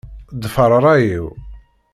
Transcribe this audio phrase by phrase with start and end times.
[0.43, 1.25] Ḍfeṛ ṛṛay-iw.